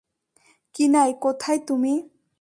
[0.75, 1.93] কিনাই, কোথায় তুমি?